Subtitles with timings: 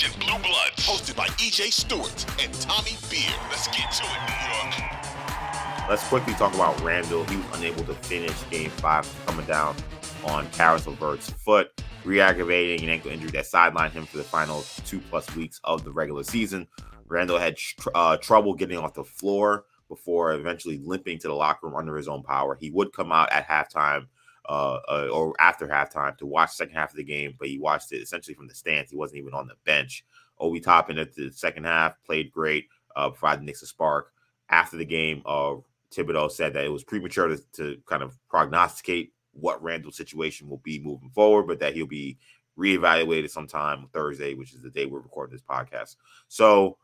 [0.00, 3.34] You're listening to Orange and Blue Bloods, hosted by EJ Stewart and Tommy Beard.
[3.50, 5.88] Let's get to it, New York.
[5.88, 7.24] Let's quickly talk about Randle.
[7.24, 9.76] He was unable to finish game five, coming down
[10.24, 15.00] on Caris LeVert's foot, re-aggravating an ankle injury that sidelined him for the final two
[15.10, 16.66] plus weeks of the regular season.
[17.06, 21.66] Randle had tr- uh, trouble getting off the floor before eventually limping to the locker
[21.66, 22.56] room under his own power.
[22.58, 24.06] He would come out at halftime
[24.48, 27.92] uh, uh, or after halftime to watch second half of the game, but he watched
[27.92, 28.90] it essentially from the stands.
[28.90, 30.04] He wasn't even on the bench.
[30.38, 34.12] Obi Toppin at the second half played great, uh, provided Knicks a spark.
[34.48, 35.56] After the game, uh,
[35.94, 40.58] Thibodeau said that it was premature to, to kind of prognosticate what Randle's situation will
[40.58, 42.18] be moving forward, but that he'll be
[42.58, 45.96] reevaluated sometime Thursday, which is the day we're recording this podcast.
[46.28, 46.78] So,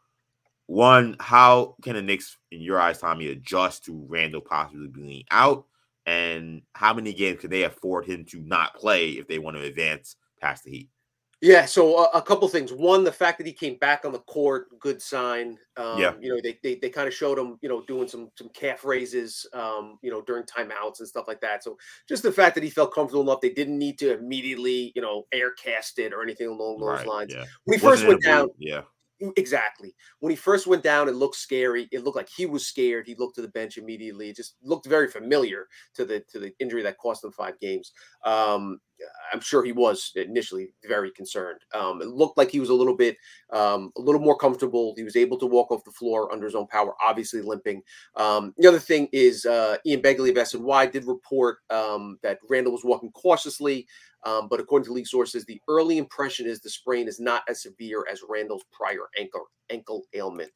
[0.66, 5.66] one, how can the Knicks, in your eyes, Tommy, adjust to Randle possibly being out?
[6.06, 9.62] And how many games can they afford him to not play if they want to
[9.64, 10.90] advance past the Heat?
[11.42, 12.72] Yeah, so a, a couple things.
[12.72, 15.58] One, the fact that he came back on the court, good sign.
[15.76, 16.14] Um, Yeah.
[16.18, 18.84] you know, they they, they kind of showed him, you know, doing some some calf
[18.86, 21.62] raises, um, you know, during timeouts and stuff like that.
[21.62, 21.76] So
[22.08, 25.24] just the fact that he felt comfortable enough, they didn't need to immediately, you know,
[25.30, 27.34] air cast it or anything along those Right, lines.
[27.34, 27.44] Yeah.
[27.64, 28.82] When he Wasn't first went down, Yeah.
[29.38, 29.94] Exactly.
[30.20, 31.88] When he first went down, it looked scary.
[31.90, 33.06] It looked like he was scared.
[33.06, 34.28] He looked to the bench immediately.
[34.28, 37.92] It just looked very familiar to the to the injury that cost him five games.
[38.24, 38.78] Um,
[39.32, 41.60] I'm sure he was initially very concerned.
[41.74, 43.16] Um, it looked like he was a little bit
[43.52, 44.92] um, a little more comfortable.
[44.96, 47.82] He was able to walk off the floor under his own power, obviously limping.
[48.16, 52.72] Um, the other thing is uh, Ian Begley of SNY did report um, that Randle
[52.72, 53.86] was walking cautiously.
[54.24, 57.62] Um, but according to league sources, the early impression is the sprain is not as
[57.62, 60.52] severe as Randle's prior ankle ankle ailment.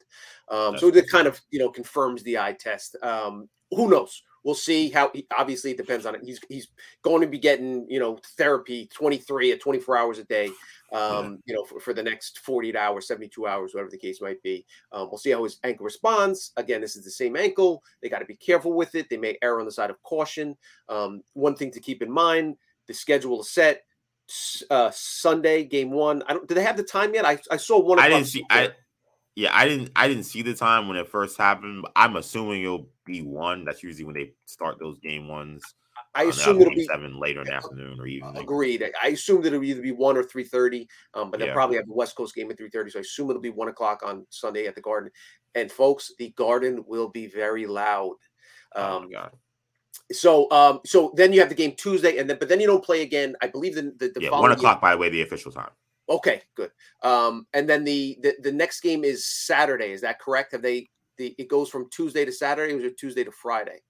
[0.49, 2.95] Um, so that kind of you know confirms the eye test.
[3.01, 4.21] Um, who knows?
[4.43, 5.11] We'll see how.
[5.37, 6.21] Obviously, it depends on it.
[6.23, 6.67] He's he's
[7.03, 10.49] going to be getting you know therapy 23 at 24 hours a day.
[10.91, 14.43] Um, you know, for, for the next 48 hours, 72 hours, whatever the case might
[14.43, 14.65] be.
[14.91, 16.51] Um, we'll see how his ankle responds.
[16.57, 17.81] Again, this is the same ankle.
[18.01, 19.09] They got to be careful with it.
[19.09, 20.57] They may err on the side of caution.
[20.89, 22.57] Um, one thing to keep in mind:
[22.91, 23.83] the schedule is set.
[24.69, 26.23] Uh, Sunday, game one.
[26.27, 26.47] I don't.
[26.47, 27.25] Do they have the time yet?
[27.25, 27.99] I, I saw one.
[27.99, 28.45] I didn't see.
[28.49, 28.71] I
[29.35, 29.91] yeah, I didn't.
[29.95, 31.81] I didn't see the time when it first happened.
[31.81, 33.65] But I'm assuming it'll be one.
[33.65, 35.63] That's usually when they start those game ones.
[36.15, 38.37] I assume it'll be seven later in the afternoon or evening.
[38.37, 38.89] Agreed.
[39.01, 41.53] I assume that it'll either be one or three thirty, um, but they'll Yeah.
[41.53, 42.89] probably have the West Coast game at three thirty.
[42.89, 45.11] So I assume it'll be one o'clock on Sunday at the Garden.
[45.55, 48.15] And folks, the Garden will be very loud.
[48.75, 49.31] Oh Um, my god.
[50.11, 52.83] So, um, so then you have the game Tuesday, and then but then you don't
[52.83, 53.35] play again.
[53.41, 55.71] I believe the the, the Yeah, following one o'clock by the way, the official time.
[56.09, 56.71] Okay, good.
[57.03, 59.91] Um, and then the, the the next game is Saturday.
[59.91, 60.51] Is that correct?
[60.51, 60.89] Have they?
[61.17, 63.81] The, it goes from Tuesday to Saturday, or is it Tuesday to Friday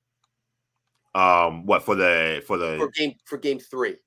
[1.13, 3.97] Um, what for the for the for game for game three?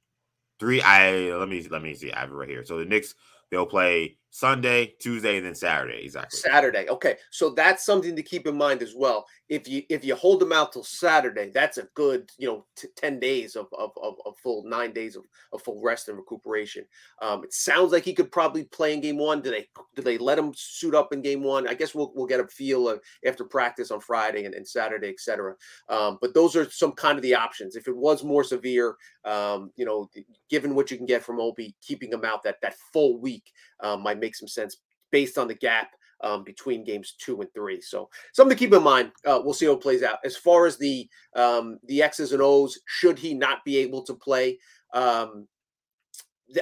[0.58, 0.80] three?
[0.82, 2.12] I let me let me see.
[2.12, 2.64] I have it right here.
[2.64, 3.14] So the Knicks
[3.50, 6.02] they'll play Sunday, Tuesday, and then Saturday.
[6.02, 6.40] Exactly.
[6.40, 6.88] Saturday.
[6.88, 9.24] Okay, so that's something to keep in mind as well.
[9.48, 12.88] If you if you hold them out till Saturday, that's a good you know t-
[12.96, 16.84] ten days of of, of, of full nine days of, of full rest and recuperation.
[17.22, 19.40] Um, it sounds like he could probably play in game one.
[19.40, 21.68] Do they do they let him suit up in game one?
[21.68, 25.10] I guess we'll we'll get a feel of after practice on Friday and, and Saturday,
[25.10, 25.54] etc.
[25.88, 27.76] Um, but those are some kind of the options.
[27.76, 30.10] If it was more severe, um, you know,
[30.50, 34.02] given what you can get from Obi, keeping him out that that full week um,
[34.02, 34.72] might make some sense
[35.10, 35.88] based on the gap
[36.22, 37.80] um, between games two and three.
[37.80, 39.12] So something to keep in mind.
[39.26, 40.18] Uh, we'll see how it plays out.
[40.24, 44.14] As far as the um, the X's and O's, should he not be able to
[44.14, 44.58] play?
[44.94, 45.46] Um,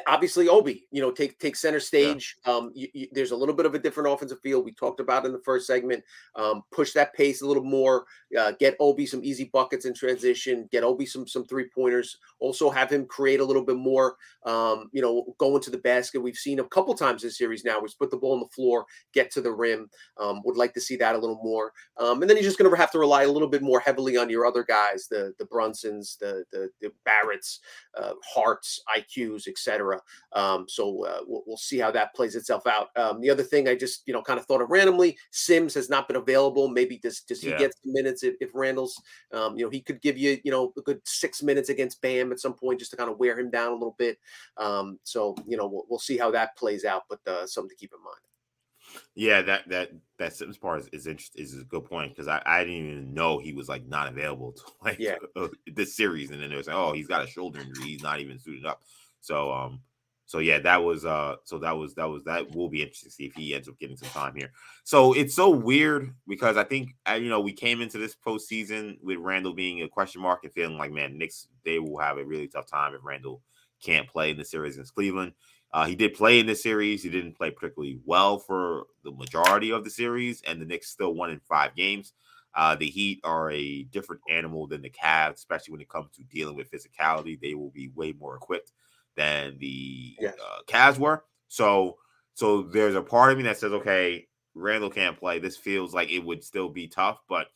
[0.06, 2.37] obviously Obi, you know, take take center stage.
[2.46, 2.52] Yeah.
[2.52, 5.26] Um, you, you, there's a little bit of a different offensive field we talked about
[5.26, 6.05] in the first segment.
[6.37, 8.05] Um, push that pace a little more.
[8.38, 10.69] Uh, get Obi some easy buckets in transition.
[10.70, 12.19] Get Obi some some three pointers.
[12.38, 14.17] Also have him create a little bit more.
[14.44, 16.20] Um, you know, go into the basket.
[16.20, 17.81] We've seen a couple times this series now.
[17.81, 19.90] We've put the ball on the floor, get to the rim.
[20.19, 21.73] Um, would like to see that a little more.
[21.99, 24.17] Um, and then you're just going to have to rely a little bit more heavily
[24.17, 27.58] on your other guys, the the Brunsons, the the, the Barretts,
[27.99, 29.72] uh, Harts, IQs, etc.
[30.33, 32.89] Um, so uh, we'll, we'll, see how that plays itself out.
[32.97, 35.89] Um, the other thing I just you know kind of thought of randomly, Sims has
[35.89, 36.69] not been available.
[36.69, 37.59] Maybe does does he yeah.
[37.59, 39.01] get some minutes if, if Randle's
[39.33, 42.33] um, you know he could give you you know a good six minutes against Bam
[42.33, 44.19] at some point just to kind of wear him down a little bit.
[44.57, 47.77] Um, so you know we'll, we'll see how that plays out, but uh, something to
[47.77, 48.19] keep in mind.
[49.15, 52.43] Yeah, that that that Sims part is is, interesting, is a good point because I,
[52.45, 55.17] I didn't even know he was like not available to like yeah.
[55.67, 58.39] this series, and then was like, oh, he's got a shoulder injury, he's not even
[58.39, 58.83] suited up.
[59.23, 59.81] So um,
[60.27, 63.15] so yeah, that was uh, so that was that was that will be interesting to
[63.15, 64.51] see if he ends up getting some time here.
[64.85, 69.19] So it's so weird because I think you know we came into this postseason with
[69.19, 72.49] Randle being a question mark and feeling like man, Knicks they will have a really
[72.49, 73.43] tough time if Randle
[73.83, 75.33] can't play in the series against Cleveland.
[75.73, 77.03] Uh, he did play in the series.
[77.03, 81.15] He didn't play particularly well for the majority of the series, and the Knicks still
[81.15, 82.13] won in five games.
[82.55, 86.23] Uh, the Heat are a different animal than the Cavs, especially when it comes to
[86.25, 87.41] dealing with physicality.
[87.41, 88.73] They will be way more equipped
[89.17, 90.35] than the yes.
[90.41, 91.25] uh, Cavs were.
[91.49, 91.99] So,
[92.35, 95.38] so there's a part of me that says, okay, Randle can't play.
[95.38, 97.49] This feels like it would still be tough, but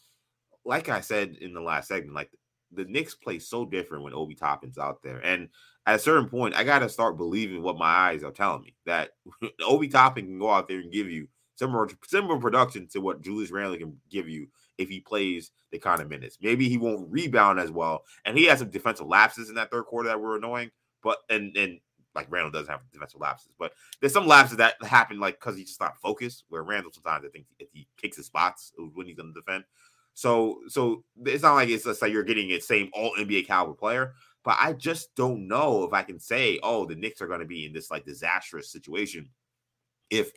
[0.65, 2.31] like I said in the last segment, like
[2.73, 5.49] the Knicks play so different when Obi Toppin's out there, and
[5.87, 8.75] at a certain point, I got to start believing what my eyes are telling me
[8.87, 9.11] that
[9.65, 13.51] Obi Toppin can go out there and give you similar similar production to what Julius
[13.51, 14.49] Randle can give you
[14.79, 16.39] if he plays the kind of minutes.
[16.43, 19.85] Maybe he won't rebound as well, and he has some defensive lapses in that third
[19.85, 20.71] quarter that were annoying.
[21.07, 21.79] But and and
[22.17, 25.69] like Randle doesn't have defensive lapses, but there's some lapses that happen like because he's
[25.69, 26.43] just not focused.
[26.49, 29.63] Where Randle sometimes I think if he kicks his spots when he's going to defend.
[30.15, 33.75] So so it's not like it's just like you're getting a same all NBA caliber
[33.75, 37.41] player, but I just don't know if I can say, oh, the Knicks are going
[37.41, 39.29] to be in this like disastrous situation
[40.11, 40.33] if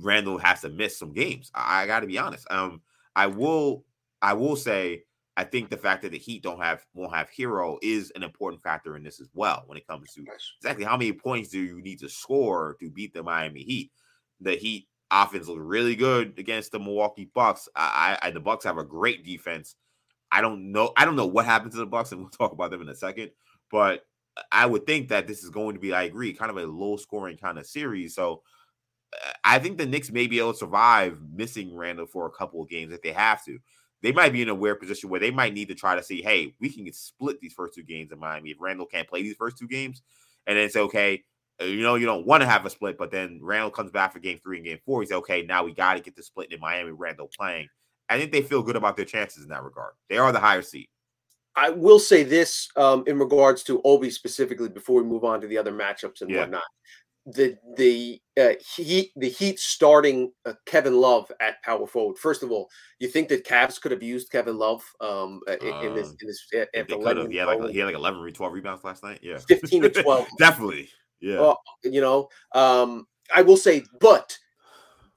[0.00, 1.50] Randle has to miss some games.
[1.52, 2.46] I, I got to be honest.
[2.48, 2.82] Um,
[3.16, 3.84] I will,
[4.20, 5.02] I will say,
[5.36, 8.62] I think the fact that the Heat don't have won't have Herro is an important
[8.62, 9.62] factor in this as well.
[9.66, 10.24] When it comes to
[10.58, 13.90] exactly how many points do you need to score to beat the Miami Heat?
[14.40, 17.68] The Heat offense looked really good against the Milwaukee Bucks.
[17.74, 19.76] I, I the Bucks have a great defense.
[20.30, 20.92] I don't know.
[20.96, 22.94] I don't know what happened to the Bucks, and we'll talk about them in a
[22.94, 23.30] second.
[23.70, 24.04] But
[24.50, 26.96] I would think that this is going to be, I agree, kind of a low
[26.96, 28.14] scoring kind of series.
[28.14, 28.42] So
[29.12, 32.62] uh, I think the Knicks may be able to survive missing Randle for a couple
[32.62, 33.58] of games if they have to.
[34.02, 36.22] They might be in a weird position where they might need to try to see,
[36.22, 39.36] hey, we can split these first two games in Miami if Randle can't play these
[39.36, 40.02] first two games.
[40.46, 41.22] And then it's okay.
[41.60, 44.12] Uh, you know, you don't want to have a split, but then Randle comes back
[44.12, 45.02] for game three and game four.
[45.02, 45.42] He's okay.
[45.42, 46.90] Now we got to get the split in Miami.
[46.90, 47.68] Randle playing.
[48.08, 49.92] I think they feel good about their chances in that regard.
[50.10, 50.88] They are the higher seed.
[51.54, 55.46] I will say this um, in regards to Obi specifically before we move on to
[55.46, 56.40] the other matchups and yeah.
[56.40, 56.62] whatnot.
[57.26, 62.18] The the uh, Heat the Heat starting uh, Kevin Love at power forward.
[62.18, 65.94] First of all, you think that Cavs could have used Kevin Love um, in, in
[65.94, 66.96] this um, in this after
[67.28, 69.20] he had like he had like 11 or 12 rebounds last night.
[69.22, 70.26] Yeah, 15 to 12.
[70.38, 70.88] Definitely.
[71.20, 71.54] Yeah.
[71.84, 74.36] you know, um, I will say, but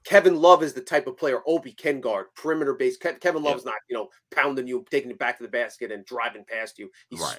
[0.06, 3.04] Kevin Love is the type of player Obi can guard, perimeter based.
[3.20, 3.72] Kevin Love's yeah.
[3.72, 6.88] not, you know, pounding you, taking it back to the basket and driving past you.
[7.10, 7.38] He's right.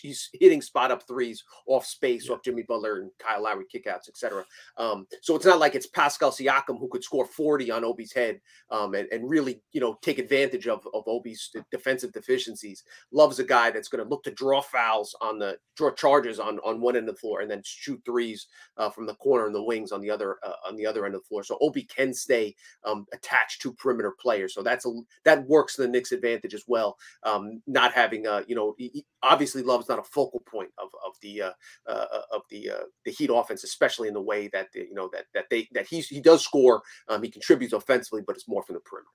[0.00, 2.34] he's hitting spot up threes off space, yeah.
[2.34, 4.44] off Jimmy Butler and Kyle Lowry kickouts, etc.
[4.76, 8.40] Um, so it's not like it's Pascal Siakam who could score 40 on Obi's head
[8.70, 12.84] um, and, and really, you know, take advantage of, of Obi's defensive deficiencies.
[13.10, 16.60] Love's a guy that's going to look to draw fouls on the draw charges on,
[16.60, 19.54] on one end of the floor and then shoot threes uh, from the corner and
[19.54, 21.42] the wings on the other uh, on the other end of the floor.
[21.42, 24.54] So Obi can stay um, attached to perimeter players.
[24.54, 24.92] So that's a
[25.24, 26.96] that works to the Knicks' advantage as well.
[27.22, 28.76] Um, not having a you know
[29.22, 31.52] obviously Love's not a focal point of of the uh,
[31.86, 35.08] uh, of the uh, the Heat offense, especially in the way that the, you know
[35.12, 36.82] that that they that he's he does score.
[37.08, 39.10] Um, he contributes offensively, but it's more from the perimeter.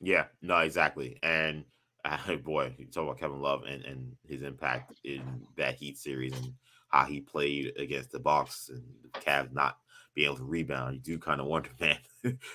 [0.00, 1.64] Yeah, no, exactly, and.
[2.04, 5.24] Uh, boy, you talk about Kevin Love and, and his impact in
[5.56, 6.52] that Heat series and
[6.88, 9.78] how he played against the Bucks and the Cavs not
[10.16, 10.96] be able to rebound.
[10.96, 11.98] You do kind of wonder, man,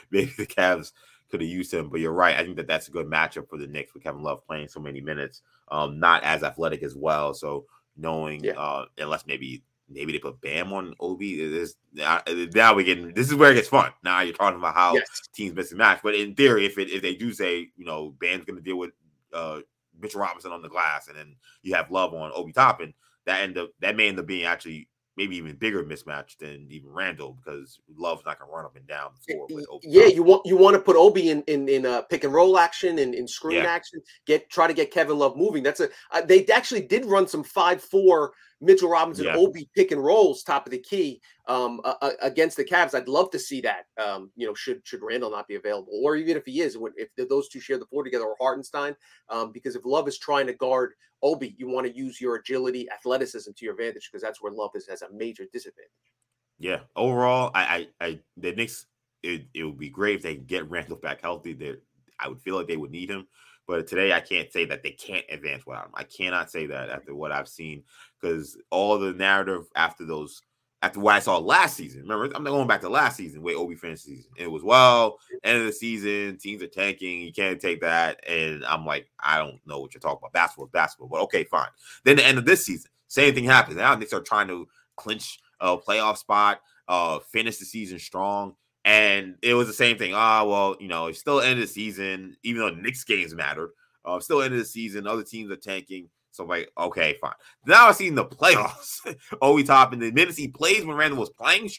[0.09, 0.91] maybe the Cavs
[1.29, 1.89] could have used him.
[1.89, 2.35] But you're right.
[2.35, 4.81] I think that that's a good matchup for the Knicks with Kevin Love playing so
[4.81, 5.43] many minutes.
[5.69, 7.33] Um, not as athletic as well.
[7.33, 7.65] So
[7.95, 8.53] knowing, yeah.
[8.53, 11.39] uh, unless maybe maybe they put Bam on Obi.
[11.39, 12.21] Is now,
[12.53, 13.91] now we get this is where it gets fun.
[14.03, 15.29] Now you're talking about how yes.
[15.33, 16.01] teams miss a match.
[16.03, 18.77] But in theory, if it if they do say you know Bam's going to deal
[18.77, 18.91] with
[19.33, 19.59] uh,
[19.99, 22.93] Mitchell Robinson on the glass, and then you have Love on Obi Toppin,
[23.25, 24.87] that end up that may end up being actually
[25.17, 29.11] maybe even bigger mismatch than even Randle because Love's not gonna run up and down
[29.15, 29.87] the floor with Obi.
[29.87, 32.57] Yeah, you want you want to put Obi in in, in uh, pick and roll
[32.57, 33.69] action and in screen yeah.
[33.69, 34.01] action.
[34.25, 35.63] Get try to get Kevin Love moving.
[35.63, 39.35] That's a uh, they actually did run some five four Mitchell Robinson yeah.
[39.35, 42.93] Obi pick and rolls top of the key um, uh, against the Cavs.
[42.93, 43.85] I'd love to see that.
[43.97, 47.09] Um, you know, should should Randle not be available, or even if he is, if
[47.27, 48.95] those two share the floor together, or Hartenstein,
[49.29, 52.87] um, because if Love is trying to guard Obi, you want to use your agility,
[52.91, 55.91] athleticism to your advantage because that's where Love is has a major disadvantage.
[56.59, 58.85] Yeah, overall, I, I, I the Knicks,
[59.23, 61.53] it, it would be great if they get Randle back healthy.
[61.53, 61.81] That
[62.19, 63.27] I would feel like they would need him.
[63.71, 65.91] But today, I can't say that they can't advance without him.
[65.93, 67.83] I cannot say that after what I've seen
[68.19, 70.41] because all the narrative after those,
[70.81, 72.01] after what I saw last season.
[72.01, 74.29] Remember, I'm not going back to last season, way Obi finished season.
[74.35, 77.21] It was well, end of the season, teams are tanking.
[77.21, 78.19] You can't take that.
[78.27, 80.33] And I'm like, I don't know what you're talking about.
[80.33, 81.69] Basketball basketball, but okay, fine.
[82.03, 83.77] Then the end of this season, same thing happens.
[83.77, 86.59] Now Knicks are trying to clinch a playoff spot,
[86.89, 88.57] uh, finish the season strong.
[88.83, 90.13] And it was the same thing.
[90.15, 93.71] Ah, well, you know, it's still end of the season, even though Knicks games mattered.
[94.03, 95.05] Uh, still end of the season.
[95.05, 96.09] Other teams are tanking.
[96.31, 97.33] So like, okay, fine.
[97.65, 98.99] Now I see in the playoffs,
[99.41, 101.69] Obi Toppin the minutes he plays when Randle was playing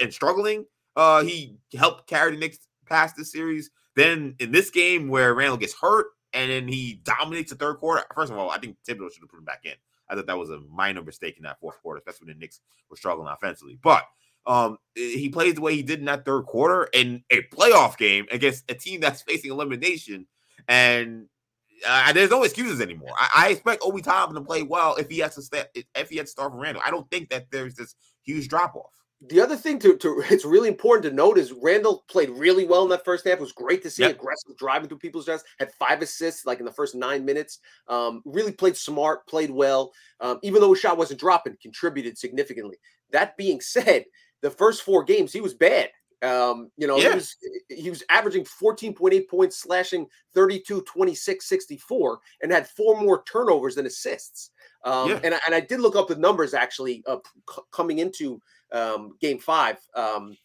[0.00, 3.70] and struggling, uh, he helped carry the Knicks past the series.
[3.96, 8.04] Then in this game where Randle gets hurt and then he dominates the third quarter.
[8.14, 9.74] First of all, I think Thibodeau should have put him back in.
[10.08, 12.60] I thought that was a minor mistake in that fourth quarter, especially when the Knicks
[12.90, 13.78] were struggling offensively.
[13.80, 14.04] But
[14.46, 18.26] um, he plays the way he did in that third quarter in a playoff game
[18.30, 20.26] against a team that's facing elimination.
[20.68, 21.26] And
[21.86, 23.10] uh, there's no excuses anymore.
[23.16, 26.16] I, I expect Obi Toppin to play well if he has to step if he
[26.16, 26.82] has to start for Randle.
[26.84, 28.92] I don't think that there's this huge drop off.
[29.28, 32.84] The other thing to, to it's really important to note is Randle played really well
[32.84, 33.34] in that first half.
[33.34, 34.12] It was great to see yep.
[34.12, 35.44] aggressive driving through people's dress.
[35.58, 37.58] Had five assists like in the first nine minutes.
[37.88, 39.92] Um, really played smart, played well.
[40.20, 42.76] Um, even though his shot wasn't dropping, contributed significantly.
[43.12, 44.04] That being said,
[44.42, 45.90] the first four games he was bad.
[46.22, 47.10] Um, you know, yeah.
[47.10, 47.36] he was
[47.68, 53.86] he was averaging 14.8 points, slashing 32, 26, 64, and had four more turnovers than
[53.86, 54.50] assists.
[54.84, 55.20] Um, yeah.
[55.24, 57.18] and, I, and I did look up the numbers actually uh,
[57.50, 58.40] c- coming into
[58.72, 59.78] um, game five.
[59.94, 60.36] Um,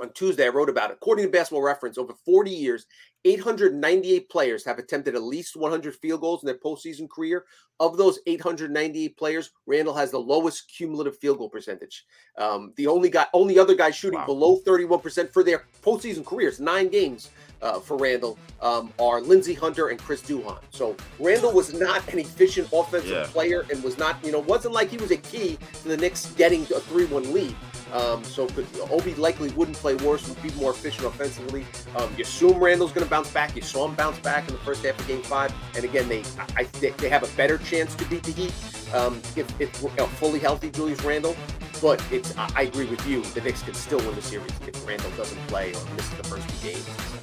[0.00, 0.94] on Tuesday, I wrote about it.
[1.00, 2.86] According to Basketball Reference, over 40 years,
[3.24, 7.44] 898 players have attempted at least 100 field goals in their postseason career.
[7.80, 12.04] Of those 898 players, Randle has the lowest cumulative field goal percentage.
[12.38, 14.26] Um, the only guy, only other guy shooting wow.
[14.26, 17.30] below 31% for their postseason careers, nine games
[17.62, 20.58] uh, for Randle, um, are Lindsey Hunter and Chris Duhon.
[20.70, 23.26] So Randle was not an efficient offensive yeah.
[23.26, 26.26] player and was not, you know, wasn't like he was a key to the Knicks
[26.34, 27.56] getting a 3 1 lead.
[27.94, 31.64] Um, so could, Obi likely wouldn't play worse, would be more efficient offensively.
[31.96, 33.54] Um, you assume Randle's going to bounce back.
[33.54, 36.24] You saw him bounce back in the first half of Game Five, and again, they
[36.56, 38.52] I, they have a better chance to beat the Heat
[38.92, 39.70] um, if, if
[40.18, 41.36] fully healthy Julius Randle.
[41.80, 43.22] But it's I, I agree with you.
[43.22, 46.48] The Knicks can still win the series if Randle doesn't play or misses the first
[46.48, 47.13] two games.